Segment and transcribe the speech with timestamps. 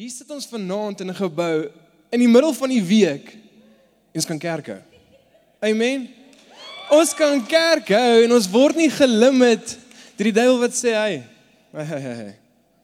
[0.00, 1.68] Hier sit ons vanaand in 'n gebou
[2.08, 3.36] in die middel van die week
[4.16, 4.78] ons kan kerk hou.
[5.60, 6.08] Amen.
[6.88, 9.76] Ons kan kerk hou en ons word nie gelimit
[10.16, 11.20] deur die duiwel wat sê hy,
[11.76, 12.34] hey, hey, hey,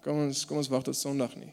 [0.04, 1.48] kom ons kom ons wag tot Sondag nie.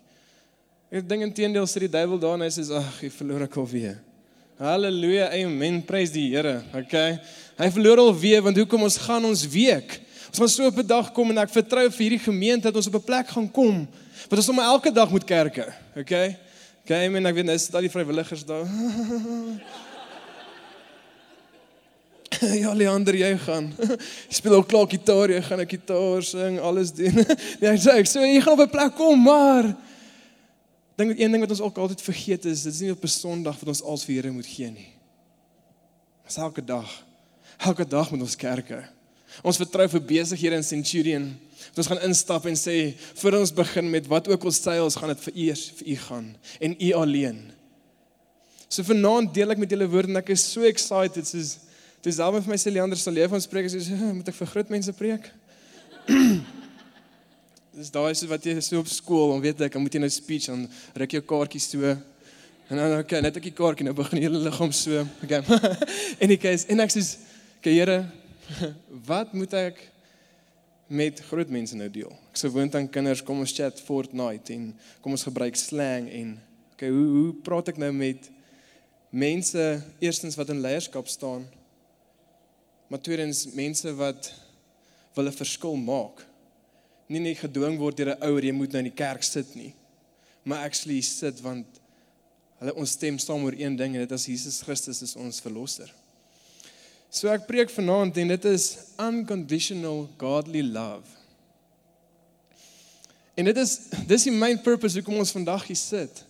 [0.92, 3.98] Ek dink intedeel sit die duiwel daar en hy sê ag, jy verloor ek alweer.
[4.60, 5.32] Halleluja.
[5.32, 5.82] Amen.
[5.82, 6.60] Prys die Here.
[6.76, 7.22] Okay.
[7.56, 10.02] Hy verloor alweer want hoekom ons gaan ons week?
[10.28, 12.92] Ons gaan so op 'n dag kom en ek vertrou vir hierdie gemeente dat ons
[12.92, 13.88] op 'n plek gaan kom
[14.30, 15.74] wat ons sommer elke dag moet kerke.
[15.96, 16.38] Okay?
[16.84, 18.68] Okay, men ek weet nou is dit al die vrywilligers daar.
[22.64, 23.70] ja, Leander, jy gaan.
[24.28, 27.16] Jy speel ook klaar gitaar, jy gaan 'n gitaar sing, alles doen.
[27.62, 29.72] nee, ek sê ek sê jy gaan op 'n plek kom, maar
[31.00, 33.56] dink een ding wat ons ook altyd vergeet is, dit is nie op 'n Sondag
[33.60, 34.92] wat ons als vir Here moet gee nie.
[36.28, 36.90] Dis elke dag.
[37.58, 38.84] Elke dag met ons kerke.
[39.42, 41.40] Ons vertrou vir besighede in Centurion.
[41.76, 42.78] Ons gaan instap en sê
[43.22, 45.98] voor ons begin met wat ook al sê ons gaan dit vir eers vir u
[46.08, 47.40] gaan en u alleen.
[48.70, 51.58] So vanaand deel ek met julle woorde en ek is so excited soos
[52.04, 54.74] dis albe vir my sê Leander sal leef ons preek soos moet ek vir groot
[54.74, 55.30] mense preek.
[57.78, 60.50] dis daai so wat jy so op skool, dan weet ek, moet jy nou speech
[60.52, 60.68] dan
[61.00, 61.94] ruk jou kaartjies so
[62.70, 65.04] en dan okay, net ek die kaartjie nou begin hele liggaam so.
[65.26, 65.42] Okay.
[66.24, 67.06] en ek sê en ek sê
[67.64, 68.02] Here,
[69.08, 69.78] wat moet ek
[70.88, 72.12] met groot mense nou deel?
[72.32, 76.36] Ek sou woon aan kinders, kom ons chat Fortnite en kom ons gebruik slang en
[76.74, 78.30] okay, hoe hoe praat ek nou met
[79.10, 79.64] mense
[80.04, 81.46] eerstens wat in leierskap staan?
[82.90, 84.32] Maar tweedens mense wat
[85.16, 86.26] wil 'n verskil maak.
[87.08, 89.74] Nie net gedwing word deur 'n ouer jy moet nou in die kerk sit nie.
[90.44, 91.66] Maar actually sit want
[92.60, 95.94] hulle ons stem saam oor een ding en dit is Jesus Christus is ons verlosser.
[97.14, 101.06] So ek preek vanaand en dit is unconditional godly love.
[103.38, 103.76] En dit is
[104.10, 106.24] dis die main purpose hoekom ons vandag hier sit.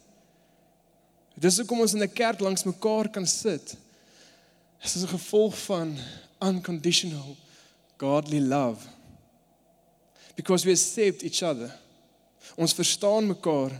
[1.39, 3.77] Dis hoekom ons in 'n kerk langs mekaar kan sit.
[4.83, 5.95] Dit is 'n gevolg van
[6.41, 7.37] unconditional
[7.97, 8.87] godly love.
[10.35, 11.71] Because we accept each other.
[12.55, 13.71] Ons verstaan mekaar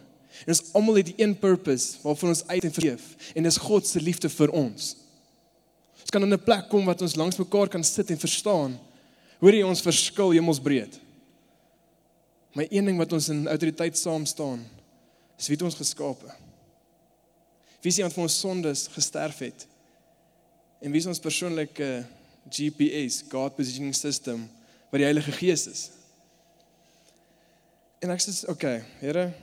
[0.45, 3.87] en ons almal het die een purpose waarvoor ons uit en vergeef en dis God
[3.87, 5.02] se liefde vir ons.
[6.13, 8.77] Kan in 'n plek kom wat ons langs mekaar kan sit en verstaan.
[9.39, 10.99] Hoor jy ons verskil hemelsbreed?
[12.53, 14.61] My een ding wat ons in autoriteit saam staan,
[15.39, 16.29] is wie het ons geskape?
[17.81, 19.65] Wie is iemand van ons sondes gesterf het?
[20.79, 22.05] En wie is ons persoonlike
[22.49, 24.45] GPS, God Positioning System,
[24.91, 25.81] wat die Heilige Gees is?
[27.99, 29.33] En ek sê, okay, Here,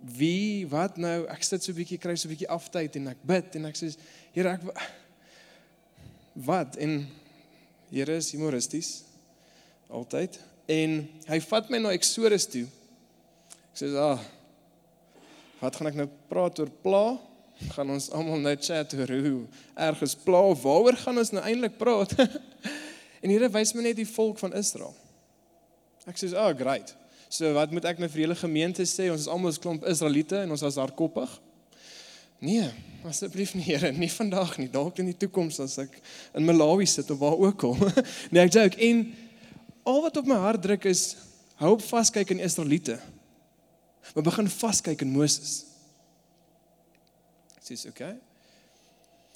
[0.00, 1.24] wie wat nou?
[1.32, 3.76] Ek sit so 'n bietjie kry so 'n bietjie aftyd en ek bid en ek
[3.76, 3.94] sê,
[4.32, 4.60] Here, ek
[6.34, 7.04] wat en
[7.94, 9.04] Here is humoristies
[9.92, 10.34] altyd
[10.66, 10.96] en
[11.28, 12.64] hy vat my na Exodus toe.
[13.70, 14.18] Ek sê, "Ah,
[15.60, 17.18] wat gaan ek nou praat oor pla?
[17.70, 19.46] Gaan ons almal nou chat oor hoe
[19.76, 22.18] erg is pla of waaroor gaan ons nou eintlik praat?"
[23.22, 24.94] en Here wys my net die volk van Israel.
[26.06, 26.96] Ek sê, "Ah, great.
[27.28, 29.10] So wat moet ek nou vir julle gemeente sê?
[29.10, 31.43] Ons is almal 'n klomp Israeliete en ons was hardkoppig."
[32.38, 32.70] Nee,
[33.04, 34.68] asseblief nie Here, nie vandag nie.
[34.70, 35.94] Dalk in die toekoms as ek
[36.34, 37.76] in Malawi sit of waar ook al.
[38.32, 39.06] nee, ek joke en
[39.84, 41.14] al wat op my hart druk is
[41.60, 42.98] hou op vaskyk in Israeliete.
[44.14, 45.62] Maar begin vaskyk in Moses.
[47.64, 48.16] Dis okay.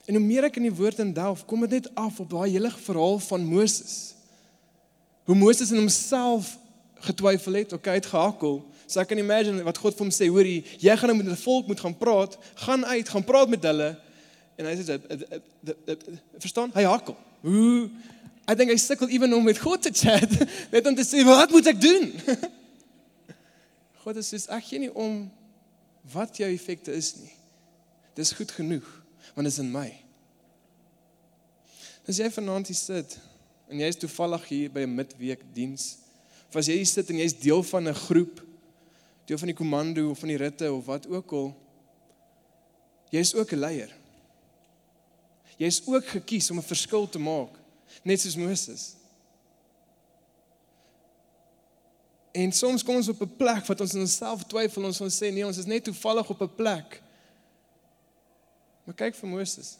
[0.09, 2.51] En hoe meer ek in die woord in delf, kom dit net af op daai
[2.51, 4.15] hele verhaal van Moses.
[5.29, 6.55] Hoe Moses in homself
[7.01, 8.61] getwyfel het, okay, het gehakkel.
[8.87, 11.43] So ek kan imagine wat God vir hom sê, hoorie, jy gaan nou met 'n
[11.43, 13.97] volk moet gaan praat, gaan uit, gaan praat met hulle.
[14.57, 14.99] En hy sê
[16.39, 16.71] verstaan?
[16.75, 17.17] Hy hakkel.
[17.41, 17.91] Hoe
[18.49, 20.31] I think hy sukkel ewen om met God te chat.
[20.73, 22.09] Net om te sê, wat moet ek doen?
[24.03, 25.27] God sê ek gee nie om
[26.15, 27.35] wat jou effekte is nie.
[28.17, 28.87] Dis goed genoeg
[29.37, 29.87] want dit is in my.
[32.09, 33.19] As jy vanaand hier sit
[33.69, 35.99] en jy is toevallig hier by 'n midweek diens,
[36.49, 38.47] of as jy hier sit en jy's deel van 'n groep
[39.29, 41.49] deel van die komando of van die ritte of wat ook al.
[43.11, 43.97] Jy's ook 'n leier.
[45.57, 47.51] Jy's ook gekies om 'n verskil te maak,
[48.03, 48.95] net soos Moses.
[52.33, 55.33] En soms kom ons op 'n plek wat ons in onsself twyfel, ons wil sê
[55.33, 57.03] nee, ons is net toevallig op 'n plek.
[58.85, 59.77] Maar kyk vir Moses.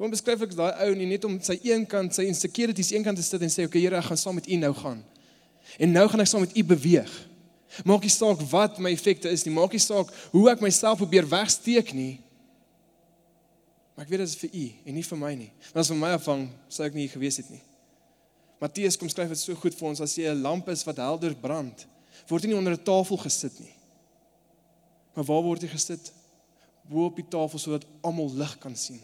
[0.00, 3.18] Hoe beskryf ek daai ou nie net om sy een kant, sy insecurities een kant
[3.20, 5.04] te sit en sê, "Oké, okay, Here, ek gaan saam met U nou gaan."
[5.78, 7.12] En nou gaan ek saam met u beweeg.
[7.84, 11.28] Maak nie saak wat my effekte is nie, maak nie saak hoe ek myself probeer
[11.28, 12.18] wegsteek nie.
[13.94, 15.52] Maar ek weet dit is vir u en nie vir my nie.
[15.70, 17.62] Want as van my afhang, sou ek nie gewees het nie.
[18.60, 21.34] Matteus kom skryf dit so goed vir ons as jy 'n lamp is wat helder
[21.34, 21.86] brand,
[22.28, 23.74] Word jy nie onder 'n tafel gesit nie.
[25.14, 26.12] Maar waar word jy gesit?
[26.88, 29.00] Bo op die tafel sodat almal lig kan sien.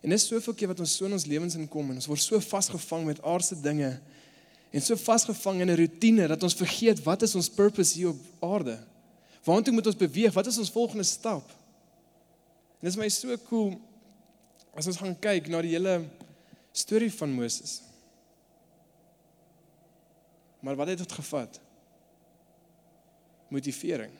[0.00, 2.40] En dis soveel keer wat ons so in ons lewens inkom en ons word so
[2.40, 3.90] vasgevang met aardse dinge
[4.70, 8.20] en so vasgevang in 'n rotine dat ons vergeet wat is ons purpose hier op
[8.40, 8.78] aarde?
[9.44, 10.32] Waartoe moet ons beweeg?
[10.32, 11.48] Wat is ons volgende stap?
[12.80, 13.80] En dit is my so cool
[14.74, 16.04] as ons gaan kyk na die hele
[16.72, 17.82] storie van Moses.
[20.60, 21.60] Maar wat het dit gevat?
[23.48, 24.12] Motivering.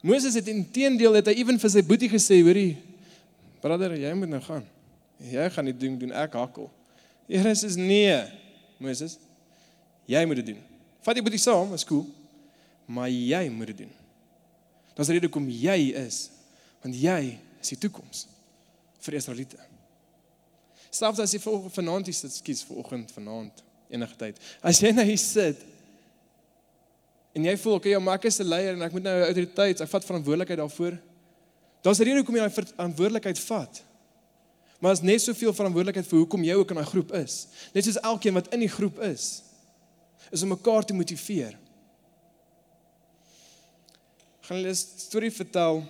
[0.00, 2.76] Moses het intedeel het hy ewen vir sy boetie gesê, hoorie,
[3.66, 4.64] brother, jy moet nou gaan.
[5.18, 6.70] Jy gaan nie doen doen ek hakkel.
[7.26, 8.16] Here sê nee,
[8.78, 9.18] Moses.
[10.06, 10.62] Jy moet dit doen.
[11.06, 12.06] Vat jy boetie saam, is cool.
[12.86, 13.94] Maar jy moet dit doen.
[14.96, 16.26] Dis rede hoekom jy is,
[16.84, 18.24] want jy is die toekoms
[19.04, 19.58] vir Israeliete.
[20.94, 24.38] Selfs as jy vir vanaand is, skies vir oggend vanaand enige tyd.
[24.64, 25.60] As jy nou hier sit
[27.36, 29.80] en jy voel okay, ja, maar ek is 'n leier en ek moet nou autoriteit,
[29.80, 30.96] ek vat verantwoordelikheid daarvoor.
[31.86, 33.84] Daar's 'n rede hoekom jy daai verantwoordelikheid vat.
[34.80, 37.46] Maar is net soveel verantwoordelikheid vir hoekom jy ook in daai groep is.
[37.72, 39.42] Net soos elkeen wat in die groep is,
[40.30, 41.54] is om mekaar te motiveer.
[44.40, 45.84] Gaan hulle 'n storie vertel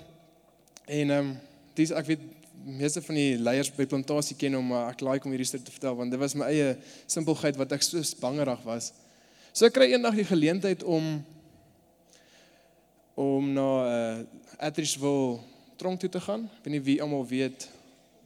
[0.85, 1.41] en ehm um,
[1.75, 2.21] dis ek weet
[2.65, 5.73] meeste van die leiers by plantasie ken hom, maar ek like om hierdie storie te
[5.73, 6.77] vertel want dit was my eie
[7.07, 8.93] simpelheid wat ek so bangerig was.
[9.53, 11.25] So ek kry eendag die geleentheid om
[13.15, 14.25] om na uh,
[14.59, 16.49] Atteridgeville tronk toe te gaan.
[16.59, 17.69] Ek weet nie wie almal weet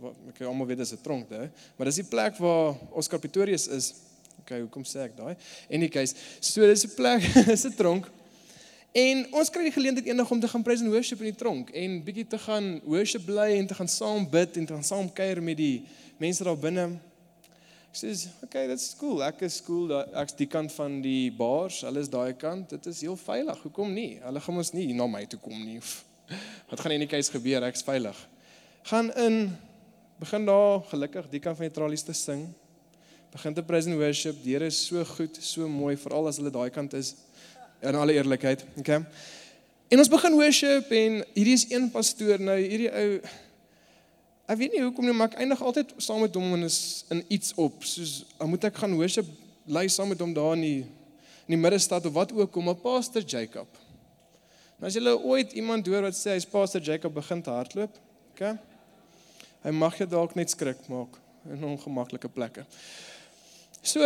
[0.01, 3.69] wat ek almal weet dis 'n tronk daar, maar dis die plek waar Oscar Pistorius
[3.69, 3.95] is.
[4.41, 5.37] Okay, hoekom sê ek daai?
[5.69, 7.23] In die case, so dis 'n plek,
[7.57, 8.09] is 'n tronk
[8.91, 11.69] En ons kry die geleentheid eendag om te gaan praise and worship in die tronk
[11.79, 15.13] en bietjie te gaan worship bly en te gaan saam bid en te gaan saam
[15.15, 15.85] kuier met die
[16.19, 16.99] mense daar binne.
[17.91, 18.11] Ek sê,
[18.43, 19.23] "Okay, that's cool.
[19.23, 22.71] Ek is cool dat ek's die kant van die bars, hulle is daai kant.
[22.71, 23.63] Dit is heel veilig.
[23.63, 24.19] Hoekom nie?
[24.23, 25.81] Hulle gaan ons nie na my toe kom nie.
[26.71, 27.63] Wat gaan in die keuse gebeur?
[27.69, 28.29] Ek's veilig."
[28.83, 29.57] Gaan in
[30.21, 32.49] begin daar gelukkig die kant van die tralies te sing.
[33.33, 34.43] Begin te praise and worship.
[34.43, 37.15] Die Here is so goed, so mooi, veral as hulle daai kant is
[37.81, 39.05] in alle eerlikheid, okay?
[39.89, 43.07] En ons begin worship en hierdie is een pastoor nou, hierdie ou
[44.51, 46.81] ek weet nie hoekom nie, maar ek eindig altyd saam met hom en is
[47.15, 49.29] in iets op, soos dan moet ek gaan worship
[49.71, 50.81] lei saam met hom daar in die
[51.47, 53.67] in die middestad of wat ook om 'n pastor Jacob.
[54.81, 57.99] Nou as jy ooit iemand hoor wat sê hy's pastor Jacob begin te hardloop,
[58.33, 58.55] okay?
[59.61, 61.19] Hy mag jou dalk net skrik maak
[61.53, 62.65] in ongemaklike plekke.
[63.85, 64.01] So,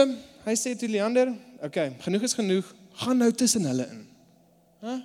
[0.45, 1.31] hy sê toe Leander,
[1.63, 2.67] okay, genoeg is genoeg
[2.99, 4.03] gaan nou tussen hulle in.
[4.83, 4.99] Hæ?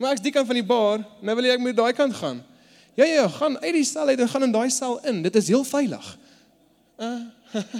[0.00, 2.42] Maar ek's die kant van die bar, nou wil jy ek moet daai kant gaan.
[2.98, 5.22] Ja ja, gaan uit die sel uit en gaan in daai sel in.
[5.22, 6.06] Dit is heel veilig.
[6.98, 7.28] Uh,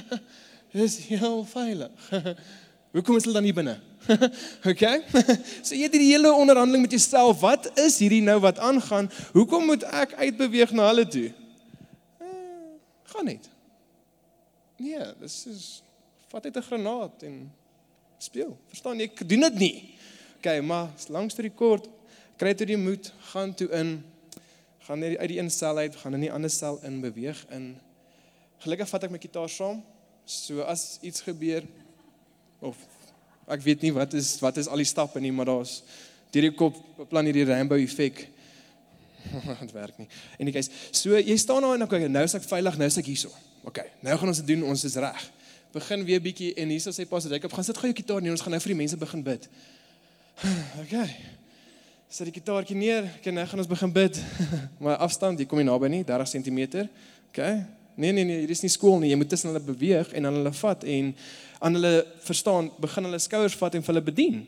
[0.86, 2.10] is heel veilig.
[2.94, 3.80] Hoekom is hulle dan hier binne?
[4.70, 5.02] okay?
[5.66, 7.40] so jy het die hele onderhandeling met jouself.
[7.40, 9.10] Wat is hierdie nou wat aangaan?
[9.32, 11.28] Hoekom moet ek uitbeweeg na hulle toe?
[12.22, 12.28] Uh,
[13.14, 13.48] gaan net.
[14.80, 15.64] Nee, dis is
[16.30, 17.52] vat uit 'n granaat en
[18.18, 18.56] speel.
[18.68, 19.10] Verstaan jy?
[19.10, 19.76] Ek doen dit nie.
[20.40, 21.88] OK, maar langs toe die kort
[22.40, 23.98] kry toe die moed, gaan toe in
[24.88, 27.74] gaan uit die een sel uit, gaan in die ander sel in beweeg in.
[28.64, 29.84] Gelukkig vat ek my kitaar saam.
[30.24, 31.66] So as iets gebeur
[32.64, 32.80] of
[33.50, 35.80] ek weet nie wat is wat is al die stappe nie, maar daar's
[36.30, 36.78] deur die kop
[37.10, 38.24] plan hierdie rainbow effek.
[39.64, 40.08] dit werk nie.
[40.38, 42.98] En ek sê, so jy staan nou en ek nou is ek veilig, nou is
[43.02, 43.34] ek hierso.
[43.68, 45.28] OK, nou gaan ons dit doen, ons is reg
[45.72, 48.42] begin weer bietjie en hier sê Pastor Jacob, gaan sit gou jou kitaar neer, ons
[48.42, 49.50] gaan nou vir die mense begin bid.
[50.84, 51.06] Okay.
[52.10, 54.16] Sit die kitaartjie neer, okay, nou gaan ons begin bid.
[54.82, 56.88] maar afstand, jy kom nie naby nie, 30 cm.
[57.30, 57.60] Okay.
[58.00, 59.10] Nee nee nee, hier is nie skool nie.
[59.12, 61.12] Jy moet tussen hulle beweeg en aan hulle vat en
[61.60, 64.42] aan hulle verstaan, begin hulle skouers vat en hulle bedien.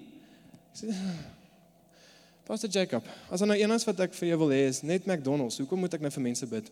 [2.49, 5.61] Pastor Jacob, as nou eenens wat ek vir jou wil hê is net McDonald's.
[5.61, 6.71] Hoekom moet ek nou vir mense bid?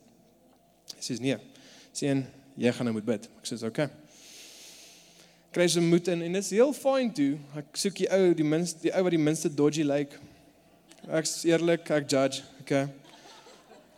[0.97, 1.37] Hy sê nee.
[1.93, 2.25] Sien,
[2.61, 3.29] jy gaan nou moet bid.
[3.43, 3.91] Ek sê okay
[5.51, 7.33] kry se moed in en dit is heel fyn toe.
[7.59, 10.13] Ek soek die ou, die minste die ou wat die minste dodgy lyk.
[10.15, 10.27] Like.
[11.09, 12.85] Ek's eerlik, ek judge, okay.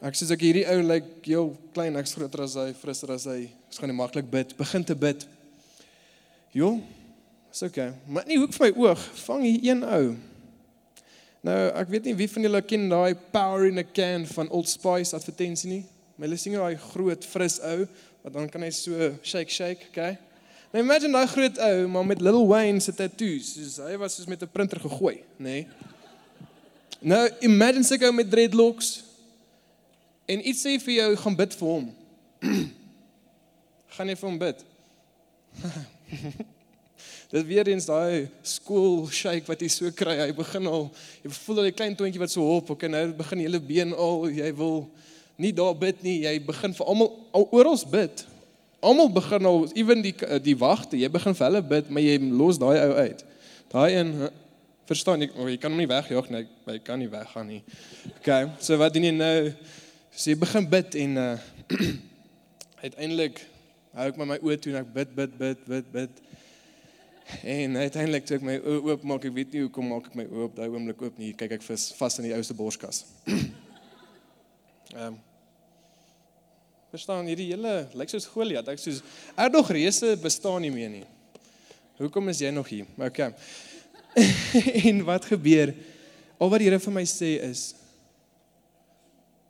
[0.02, 3.22] Ek sê ek hierdie ou lyk like, heel klein, ek's groter as hy, frisser as
[3.30, 3.44] hy.
[3.70, 5.22] Ek gaan nie maklik bid, begin te bid.
[6.50, 6.72] Jo.
[7.52, 7.92] Dis okay.
[8.10, 10.08] Maar nie hoek vir my oog, vang hier een ou.
[11.46, 14.66] Nou, ek weet nie wie van julle ken daai power in a can van Old
[14.72, 15.84] Spice advertensie nie.
[16.16, 17.86] Maar hulle sien daai groot fris ou
[18.24, 20.16] wat dan kan hy so shake shake, okay?
[20.74, 24.26] Nou imagine daai groot ou maar met Lil Wayne se tattoos, soos hy was soos
[24.26, 25.62] met 'n printer gegooi, nê?
[25.62, 25.66] Nee.
[27.02, 29.11] Nou imagine sy gou met dreadlocks
[30.26, 31.90] en iets sê vir jou gaan bid vir hom.
[33.96, 34.64] gaan jy vir hom bid?
[37.32, 40.18] Dit weer eens daai skool shake wat jy so kry.
[40.20, 40.90] Hy begin al
[41.22, 43.94] jy voel al die klein toontjie wat so hop, ok, nou begin jy hele been
[43.96, 44.84] al jy wil
[45.40, 46.18] nie daar bid nie.
[46.26, 48.26] Jy begin vir almal al oral bid.
[48.82, 50.14] Almal begin al ewen die
[50.44, 53.24] die wagte, jy begin vir hulle bid, maar jy los daai ou uit.
[53.72, 54.12] Daai een
[54.90, 56.42] verstaan ek, oh, jy kan hom nie wegjaag nie.
[56.68, 57.62] Hy kan nie weggaan nie.
[58.18, 58.30] OK.
[58.60, 59.36] So wat doen jy nou?
[60.12, 61.38] So jy begin bid en uh
[62.84, 63.38] uiteindelik
[63.96, 66.18] hou ek my oë toe en ek bid, bid, bid, bid, bid.
[67.48, 70.26] En uiteindelik toe ek my oë oop maak, ek weet nie hoekom maak ek my
[70.28, 71.30] oë op daai oomblik oop nie.
[71.38, 73.06] Kyk ek vis vas in die ouste borskas.
[74.92, 75.20] Ehm um,
[76.92, 78.66] Verstaan hierdie hele lyk soos Goliat.
[78.68, 78.98] Ek soos
[79.32, 81.06] er nog reëse bestaan nie meer nie.
[81.96, 82.84] Hoekom is jy nog hier?
[83.00, 83.30] Okay.
[84.90, 85.72] en wat gebeur?
[86.36, 87.70] Al wat die Here vir my sê is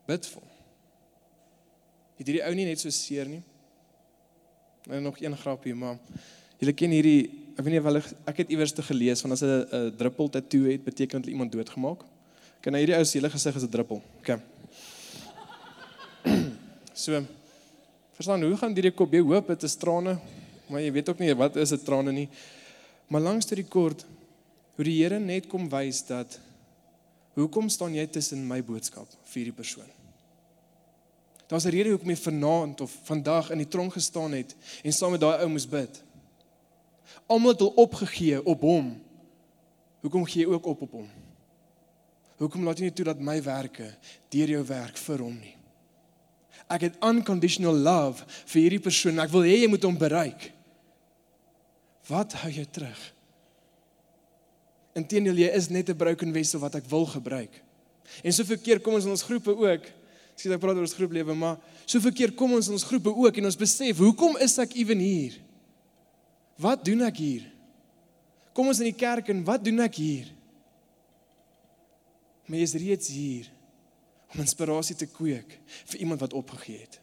[0.06, 0.41] bid vir.
[2.22, 3.40] Het hierdie ou nie net so seer nie?
[4.86, 5.96] En nog een grapie, maar
[6.60, 9.66] julle ken hierdie ek weet nie hulle ek het iewers te gelees van as 'n
[9.66, 12.04] 'n druppel tatoe het beteken dat iemand doodgemaak.
[12.62, 14.02] Kan nou hierdie ou se hele gesig is 'n druppel.
[14.20, 14.38] OK.
[17.04, 17.24] so
[18.14, 20.18] verstaan hoe gaan hierdie kop jy hoop dit is trane,
[20.68, 22.28] maar jy weet ook nie wat is dit trane nie.
[23.08, 24.06] Maar langs deur die kort
[24.76, 26.38] hoe die Here net kom wys dat
[27.34, 30.01] hoekom staan jy tussen my boodskap vir hierdie persoon?
[31.52, 35.10] Daar's 'n rede hoekom jy vanaand of vandag in die tronk gestaan het en saam
[35.10, 36.02] met daai ou moes bid.
[37.26, 39.02] Almal het hul opgegee op hom.
[40.00, 41.10] Hoekom gee jy ook op op hom?
[42.36, 43.94] Hoekom laat jy nie toe dat my werke
[44.28, 45.56] deur jou werk vir hom nie?
[46.68, 49.18] Ek het unconditional love vir hierdie persoon.
[49.18, 50.52] Ek wil hê jy moet hom bereik.
[52.08, 53.14] Wat hou jou terug?
[54.94, 57.62] Inteendeel jy is net 'n broken vessel wat ek wil gebruik.
[58.24, 60.01] En soveel keer kom ons in ons groepe ook.
[60.38, 63.38] Sê ek praat oor ons groeplewe, maar soveel keer kom ons in ons groepe ook
[63.38, 65.36] en ons besef, hoekom is ek ewen hier?
[66.62, 67.48] Wat doen ek hier?
[68.56, 70.32] Kom ons in die kerk en wat doen ek hier?
[72.48, 73.52] Maar jy is reeds hier
[74.32, 75.58] om inspirasie te kweek
[75.92, 76.98] vir iemand wat opgegee het.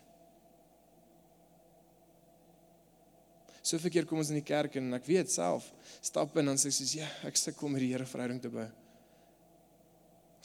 [3.62, 5.67] So verkeer kom ons in die kerk en ek weet self,
[6.01, 8.65] stap in en sê soos ja, ek sukkel met die Here verhouding te bou.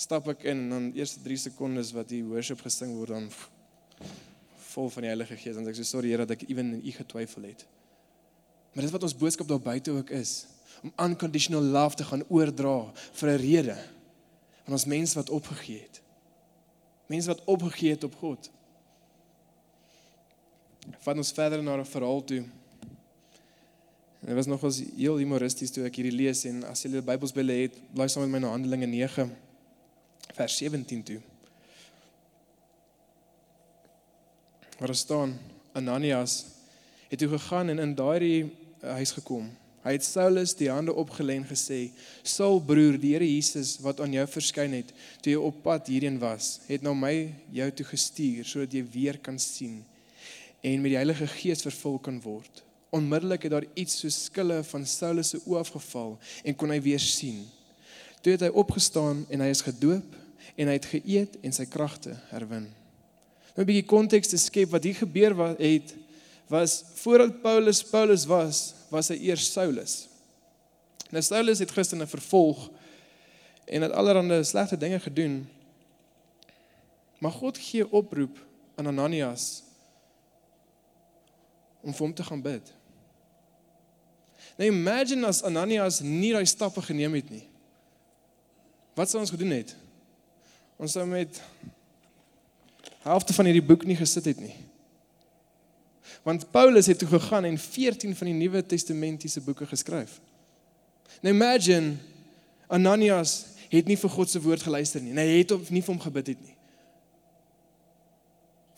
[0.04, 3.28] Stap ek in en dan eerste 3 sekondes wat die worship gesing word dan
[4.74, 6.92] vol van die Heilige Gees en ek sê sorry Here dat ek ewen in U
[6.92, 7.62] getwyfel het.
[8.74, 10.42] Maar dis wat ons boodskap daar buite ook is
[10.84, 13.76] om unconditional love te gaan oordra vir 'n rede.
[14.64, 16.02] Van ons mense wat opgegee het.
[17.08, 18.50] Mense wat opgegee het op God.
[21.06, 22.42] Van ons verder na 'n verhaal toe.
[24.20, 27.02] En dit was nog as heel humoristies toe ek hierdie lees en as jy die
[27.02, 29.32] Bybels by lê het, blaai saam met my na Handelinge 9
[30.34, 31.20] vers 17 toe.
[34.78, 35.38] Waar staan
[35.72, 36.44] Ananias
[37.08, 38.50] het toe gegaan en in daardie
[38.80, 39.46] huis gekom.
[39.84, 41.90] Hy het Saulus die hande opgelê en gesê:
[42.22, 46.18] "Saul broer, die Here Jesus wat aan jou verskyn het toe jy op pad hierheen
[46.18, 49.84] was, het na my jou toe gestuur sodat jy weer kan sien
[50.64, 54.86] en met die Heilige Gees vervul kan word." Onmiddellik het daar iets so skille van
[54.86, 57.44] Saulus se oë afgeval en kon hy weer sien.
[58.22, 60.23] Toe het hy opgestaan en hy is gedoop
[60.54, 62.68] en hy het geëet en sy kragte herwin.
[63.54, 65.94] Nou 'n bietjie konteks te skep wat hier gebeur wat het
[66.46, 70.08] was voordat Paulus Paulus was, was hy eers Saulus.
[71.10, 72.70] Nou Saulus het Christene vervolg
[73.64, 75.48] en het allerlei slegte dinge gedoen.
[77.18, 78.38] Maar God gee oproep
[78.74, 79.62] aan Ananias
[81.80, 82.72] om vir hom te gaan bid.
[84.56, 87.44] Nou imagine as Ananias nie daai stappe geneem het nie.
[88.94, 89.74] Wat sou ons gedoen het?
[90.76, 91.40] Ons sou met
[93.04, 94.54] halfte van hierdie boek nie gesit het nie.
[96.24, 100.18] Want Paulus het toe gegaan en 14 van die Nuwe Testamentiese boeke geskryf.
[101.20, 101.96] Nou imagine
[102.66, 105.14] Ananias het nie vir God se woord geluister nie.
[105.16, 106.56] Hy het op nie vir hom gebid het nie.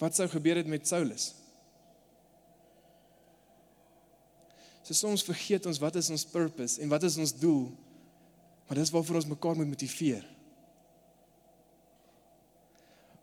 [0.02, 1.30] Wat sou gebeur het met Saulus?
[4.86, 7.70] So soms vergeet ons wat is ons purpose en wat is ons doel.
[8.66, 10.26] Maar dis waarvoor ons mekaar moet motiveer.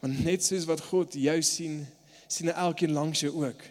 [0.03, 1.77] Want net soos wat God jou sien,
[2.27, 3.61] sien hy elkeen langs jou ook.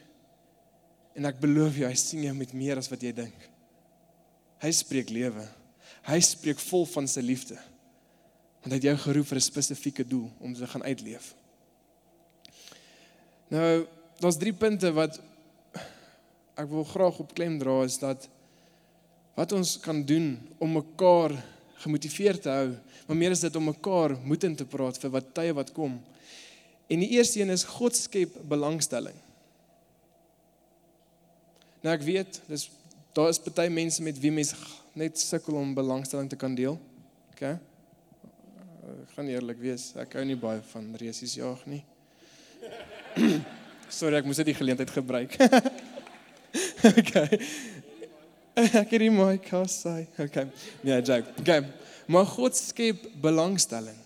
[1.13, 3.37] En ek beloof jou, hy sien jou met meer as wat jy dink.
[4.65, 5.45] Hy spreek lewe.
[6.09, 7.59] Hy spreek vol van sy liefde.
[8.63, 11.35] Want hy het jou geroep vir 'n spesifieke doel om te gaan uitleef.
[13.51, 13.87] Nou,
[14.21, 15.21] daar's drie punte wat
[16.57, 18.29] ek wil graag op klem dra is dat
[19.35, 21.35] wat ons kan doen om mekaar
[21.83, 22.69] gemotiveerd te hou,
[23.07, 25.99] maar meer is dit om mekaar moed te praat vir wat tye wat kom.
[26.89, 29.17] En die eerste een is God skep belangstelling.
[31.83, 32.69] Nou ek weet, dis
[33.13, 34.55] Daar is baie mense met wie mens
[34.97, 36.79] net sukkel om belangstelling te kan deel.
[37.35, 37.43] OK.
[37.43, 41.83] Ek gaan eerlik wees, ek hou nie baie van resies jag nie.
[43.93, 45.37] Sorry, ek moes dit die geleentheid gebruik.
[47.03, 47.13] OK.
[48.83, 50.03] Ek het nie my kos sê.
[50.21, 50.43] OK.
[50.85, 51.33] Nee, joke.
[51.41, 51.53] OK.
[52.13, 53.97] Maar God skep belangstelling.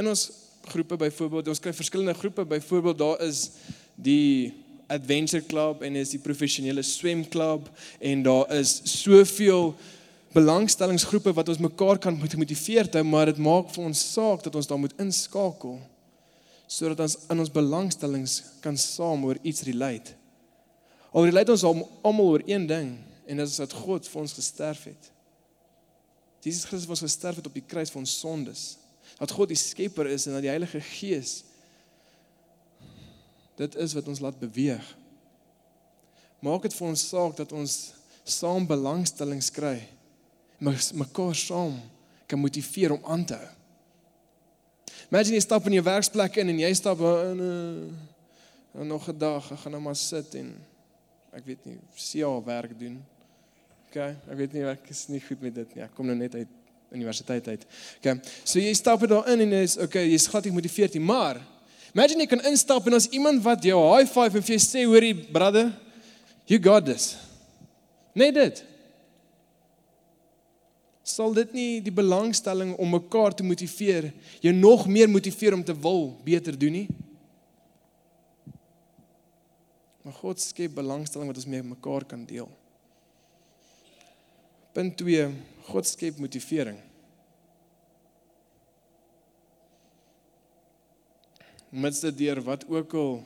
[0.00, 0.30] In ons
[0.72, 3.50] groepe byvoorbeeld, ons kry verskillende groepe, byvoorbeeld daar is
[3.94, 4.54] die
[4.86, 7.68] adventure club en is die professionele swemklub
[8.00, 9.74] en daar is soveel
[10.34, 14.68] belangstellingsgroepe wat ons mekaar kan motiveer te maar dit maak vir ons saak dat ons
[14.68, 15.78] daar moet inskakel
[16.66, 20.16] sodat ons in ons belangstellings kan saam oor iets relate.
[21.14, 21.64] Al relate ons
[22.02, 22.94] almal oor een ding
[23.24, 25.10] en dit is dat God vir ons gesterf het.
[26.44, 28.64] Jesus Christus het gesterf het op die kruis vir ons sondes.
[29.16, 31.42] Dat God die skepper is en dat die Heilige Gees
[33.54, 34.84] dit is wat ons laat beweeg.
[36.42, 37.76] Maak dit vir ons saak dat ons
[38.26, 39.78] saam belangstellings kry.
[40.58, 41.78] mekaar saam
[42.26, 43.50] kan motiveer om aan te hou.
[45.12, 49.08] Imagine jy stap in jou werksplek in en jy stap in 'n uh, uh, nog
[49.08, 50.54] 'n dag, ek gaan nou maar sit en
[51.34, 53.00] ek weet nie, CA werk doen.
[53.88, 55.82] OK, ek weet nie ek is nie goed met dit nie.
[55.86, 56.60] Ek kom nou net uit
[56.94, 57.64] universiteit uit.
[57.98, 58.20] OK.
[58.46, 61.42] So jy stap daar in en is OK, jy's glad gemotiveerd, maar
[61.94, 64.82] Imagine jy kan instap en ons iemand wat jou high five en vir jou sê,
[64.82, 65.72] "Hoorie, brother,
[66.44, 67.16] you got this."
[68.12, 68.64] Net dit.
[71.04, 75.80] Sal dit nie die belangstelling om mekaar te motiveer, jou nog meer motiveer om te
[75.80, 76.88] wil beter doen nie?
[80.04, 82.50] Maar God skep belangstelling wat ons mee mekaar kan deel.
[84.76, 85.30] Punt 2,
[85.70, 86.80] God skep motivering.
[91.74, 93.16] mits dit deur wat ook al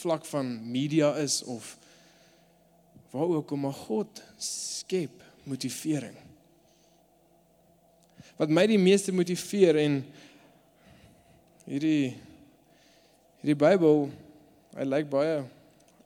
[0.00, 1.76] vlak van media is of
[3.10, 6.16] waar ook al maar God skep motivering.
[8.38, 10.00] Wat my die meeste motiveer en
[11.66, 12.16] hierdie
[13.40, 14.06] hierdie Bybel
[14.78, 15.42] hy lyk baie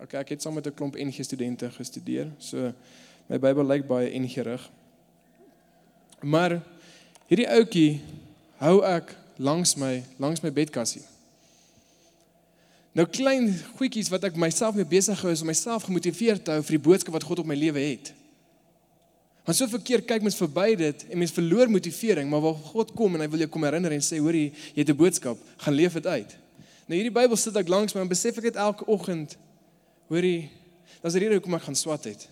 [0.00, 2.30] okay ek het saam met 'n klomp NG studente gestudeer.
[2.38, 2.72] So
[3.26, 4.70] my Bybel lyk baie NG rig.
[6.20, 6.62] Maar
[7.26, 8.00] hierdie ouetjie
[8.56, 11.02] hou ek langs my langs my bedkassie.
[12.94, 16.62] Nou klein goedjies wat ek myself mee besig hou is om myself gemotiveer te hou
[16.62, 18.12] vir die boodskap wat God op my lewe het.
[19.44, 23.16] Want so verkeer kyk mens verby dit en mens verloor motivering, maar waar God kom
[23.16, 25.92] en hy wil jou kom herinner en sê hoor jy het 'n boodskap, gaan leef
[25.92, 26.36] dit uit.
[26.86, 29.36] Nou hierdie Bybel sit ek langs my en besef ek dit elke oggend.
[30.08, 30.50] Hoor jy,
[31.00, 32.28] daar's 'n rede hoekom ek gaan swat het.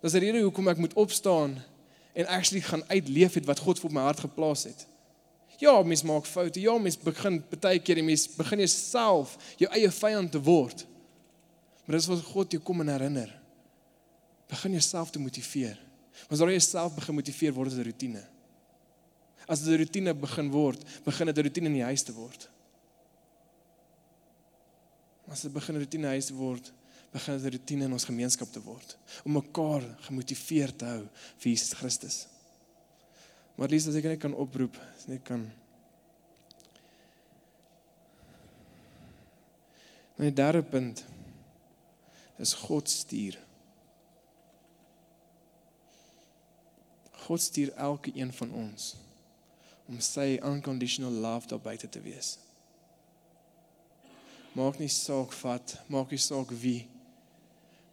[0.00, 1.62] Daar's 'n rede hoekom ek moet opstaan
[2.12, 4.86] en actually gaan uitleef het wat God vir my hart geplaas het.
[5.58, 6.60] Ja, mens maak foute.
[6.60, 10.86] Ja, mens begin baie keer en mens begin jouself jou eie vyand te word.
[11.84, 13.30] Maar dis wat God jou kom en herinner.
[14.48, 15.78] Begin jouself te motiveer.
[16.28, 18.24] Want as jy jouself begin motiveer word dit 'n rotine.
[19.46, 22.48] As dit 'n rotine begin word, begin dit 'n rotine in die huis te word.
[25.32, 26.72] As dit begin 'n rotine huis word,
[27.12, 31.50] begin dit 'n rotine in ons gemeenskap te word om mekaar gemotiveerd te hou vir
[31.52, 32.26] Jesus Christus.
[33.56, 35.50] Maar lees as ek net kan oproep, net kan.
[40.16, 41.04] My derde punt
[42.38, 43.38] is God stuur.
[47.12, 48.94] God stuur elke een van ons
[49.88, 52.38] om sy unconditional love daar buite te wees.
[54.52, 56.82] Maak nie saak wat, maak nie saak wie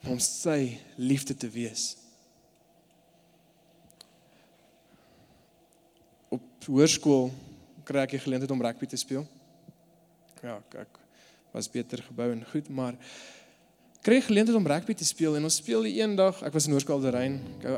[0.07, 1.93] om sy liefde te wees.
[6.69, 7.29] hoërskool
[7.87, 9.25] kry ek die geleentheid om rugby te speel.
[10.43, 10.99] Ja, ek,
[11.53, 12.97] was beter gebou en goed, maar
[14.05, 16.99] kry geleentheid om rugby te speel en ons speel die eendag, ek was in Hoërskool
[16.99, 17.73] Alderein, gou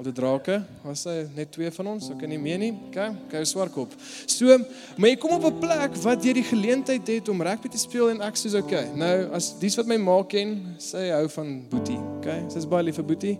[0.00, 2.70] Aldus, Alde Drake, was hy net twee van ons, ek kan nie meer nie.
[2.88, 3.92] Okay, gou Swartkop.
[4.24, 4.56] So,
[4.96, 8.10] maar jy kom op 'n plek wat jy die geleentheid het om rugby te speel
[8.10, 8.88] en ek sê okay.
[8.94, 12.00] Nou, as dis wat my ma ken, sê hy hou van Boetie.
[12.18, 13.38] Okay, sy's baie lief vir Boetie.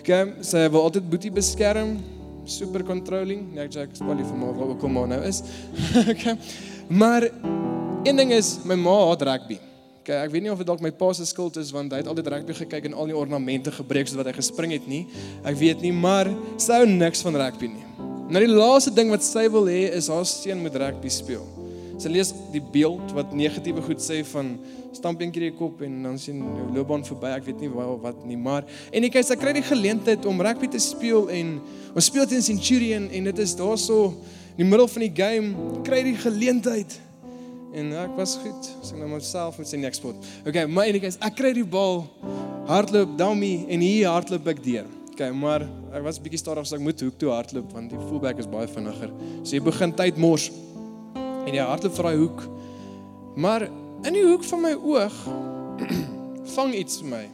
[0.00, 1.98] Okay, sy wil altyd Boetie beskerm
[2.44, 3.54] super controlling.
[3.54, 5.42] Nee, ek sê baie vir my wat al maar nou is.
[6.12, 6.36] okay.
[6.88, 7.30] Maar
[8.04, 9.58] een ding is my ma haat rugby.
[10.04, 12.08] Okay, ek weet nie of dit dalk my pa se skuld is want hy het
[12.12, 15.06] altyd rugby gekyk en al die ornamente gebreek sodat hy gespring het nie.
[15.48, 16.28] Ek weet nie, maar
[16.60, 17.86] sy hou niks van rugby nie.
[18.28, 21.46] Nou die laaste ding wat sy wil hê is haar seun moet rugby speel.
[21.96, 24.50] Sy lees die beeld wat negatiewe goed sê van
[24.92, 27.32] stamp een keer die kop en dan sien jou loopbaan verby.
[27.38, 30.68] Ek weet nie wat wat nie, maar en ek sy kry die geleentheid om rugby
[30.68, 31.56] te speel en
[31.94, 34.12] ons speel teen Centurion en dit is daarso
[34.52, 37.00] in die middel van die game kry die geleentheid.
[37.74, 38.68] En ek was goed.
[38.86, 40.18] Sy nou myself met sy next spot.
[40.46, 42.04] Okay, maar en ek ek kry die bal
[42.70, 44.86] hardloop Dami en hier hardloop ek deur.
[45.14, 48.38] Okay, maar ek was bietjie stadig so ek moet hoek toe hardloop want die fullback
[48.42, 49.10] is baie vinniger.
[49.42, 50.48] So jy begin tyd mors.
[51.18, 52.44] En jy hardloop vir daai hoek.
[53.34, 53.68] Maar
[54.06, 55.20] in die hoek van my oog
[56.56, 57.24] vang iets my.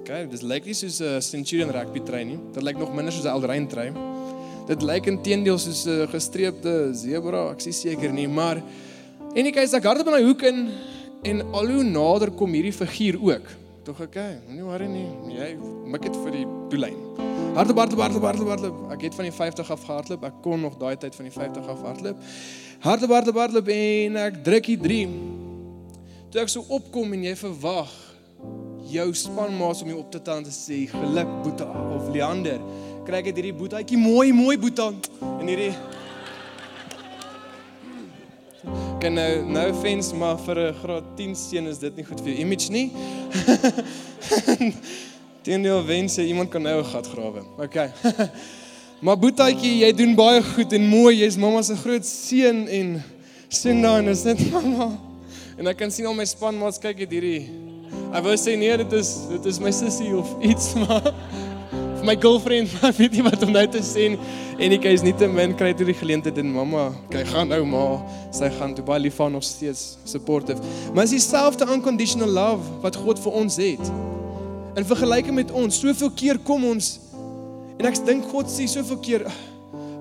[0.00, 2.50] Okay, dis lyk nie soos 'n Centurion rugby training.
[2.50, 4.09] Dit lyk nog minder soos 'n Aldrein trein.
[4.70, 8.62] Dit lyk intedeel soos 'n gestreepte zebra, ek is seker nie, maar
[9.34, 10.70] en ek kyk ek hardop in daai hoek in
[11.24, 13.46] en al hoe nader kom hierdie figuur ook.
[13.82, 14.14] Tog ek,
[14.46, 15.08] moenie worry nie.
[15.34, 15.56] Jy
[15.90, 16.98] mik dit vir die doellyn.
[17.56, 18.92] Hardloop, hardloop, hardloop, hardloop, hardloop.
[18.92, 20.24] Ek het van die 50 af gehardloop.
[20.24, 22.16] Ek kon nog daai tyd van die 50 af hardloop.
[22.80, 25.08] Hardloop, hardloop, hardloop en ek druk die 3.
[26.30, 27.90] Toe ek so opkom en jy verwag
[28.90, 32.60] jou spanmaats om jou op te tel en te sê geluk Boeta of Leander.
[33.10, 34.84] Kry ek hierdie boetaatjie mooi, mooi Boeta
[35.18, 35.72] en hierdie
[39.02, 42.38] Kan nou nou fens maar vir 'n graad 10 seun is dit nie goed vir
[42.44, 42.92] image nie.
[45.44, 47.42] Teendeel wense iemand kan nou 'n gat grawe.
[47.58, 47.90] Okay.
[49.04, 51.16] maar boetaatjie, jy doen baie goed en mooi.
[51.24, 53.02] Jy's mamma se groot seun en
[53.48, 54.92] sien en is dit mamma.
[55.58, 57.50] En ek kan sien al my spanmaats kyk het hierdie.
[58.14, 61.10] Ek wou sê nee, dit is dit is my sussie of iets maar
[62.00, 64.36] vir my girlfriend, maar weet nie wat om nou te sê nie.
[64.60, 67.60] En ek is nie te min kry toe die geleentheid en mamma, kyk gaan nou
[67.68, 68.00] maar,
[68.36, 70.60] sy gaan toe baie lief van nog steeds supportive.
[70.94, 73.92] Maar is dieselfde unconditional love wat God vir ons het.
[74.78, 76.96] In vergelyking met ons, soveel keer kom ons
[77.80, 79.24] en ek dink God sê soveel keer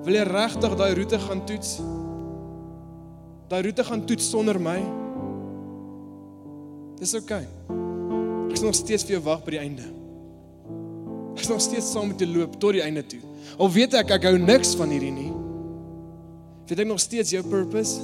[0.03, 1.77] wil jy regtig daai roete gaan toets?
[3.51, 4.79] Daai roete gaan toets sonder my?
[6.99, 7.45] Dis oukei.
[7.45, 7.79] Okay.
[8.49, 9.98] Ek sal nog steeds vir jou wag by die einde.
[11.39, 13.21] Ek is nog steeds saam met jou loop tot die einde toe.
[13.63, 15.29] Al weet ek ek hou niks van hierdie nie.
[16.67, 18.01] Weet ek nog steeds jou purpose?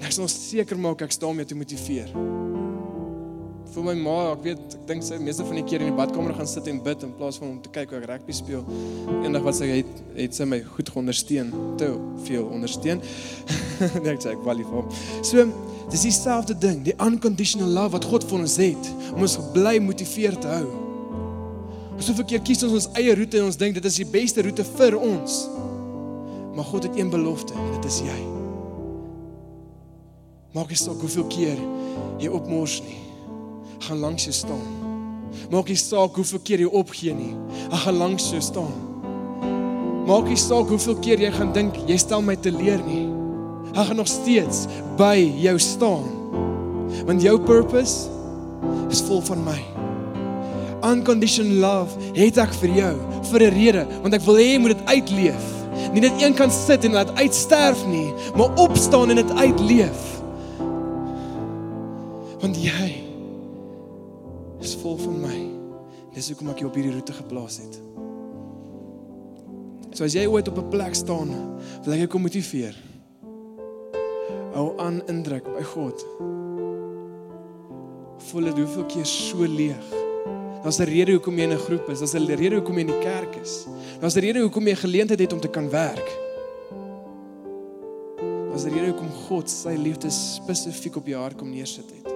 [0.00, 2.08] Ek is nog seker maak ek staan om jou te motiveer.
[3.74, 6.32] Vir my ma, ek weet, ek dink sy meeste van die keer in die badkamer
[6.38, 8.64] gaan sit en bid in plaas van om te kyk hoe ek rugby speel.
[9.20, 11.90] Eendag wat sy het, het sy my goed geondersteun, te
[12.24, 13.04] veel ondersteun.
[14.06, 14.88] Net sê ek hom.
[15.20, 15.44] So,
[15.92, 20.40] dis dieselfde ding, die unconditional love wat God vir ons het om ons bly motiveer
[20.40, 20.81] te hou.
[22.02, 24.64] Soveel keer kies ons ons eie roete en ons dink dit is die beste roete
[24.66, 25.44] vir ons.
[26.52, 28.16] Maar God het een belofte en dit is jy.
[30.52, 31.60] Maak nie saak hoeveel keer
[32.20, 32.98] jy opmors nie.
[33.86, 34.64] Gaan langs jou staan.
[35.52, 37.32] Maak nie saak hoeveel keer jy opgee nie.
[37.70, 38.74] Ek gaan langs jou staan.
[40.08, 43.06] Maak nie saak hoeveel keer jy gaan dink jy stel my te leer nie.
[43.72, 44.66] Ek gaan nog steeds
[44.98, 46.10] by jou staan.
[47.06, 48.10] Want jou purpose
[48.90, 49.60] is vol van my
[50.84, 52.94] unconditional love het ek vir jou
[53.30, 55.46] vir 'n rede want ek wil hê jy moet dit uitleef.
[55.92, 60.02] Nie net een kan sit en laat uitsterf nie maar opstaan en dit uitleef.
[62.40, 62.90] Want jy
[64.60, 65.40] is vol van my.
[66.14, 67.80] Dis hoekom ek jou op hierdie roete geplaas het.
[69.92, 71.30] So as jy ooit op 'n plek staan
[71.84, 72.74] wil ek jou kom motiveer.
[74.52, 76.06] Hou aan indruk by God.
[78.18, 80.11] Voel dit hoeveel keer so leeg
[80.62, 81.98] Daar's 'n rede hoekom jy in 'n groep is.
[81.98, 83.66] Daar's 'n rede hoekom jy in die kerk is.
[84.00, 86.08] Daar's 'n rede hoekom jy geleentheid het om te kan werk.
[88.50, 92.11] Daar's 'n rede hoekom God sy liefde spesifiek op jou hart kom neersit het.